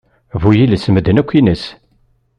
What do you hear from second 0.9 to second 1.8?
medden yakk ines!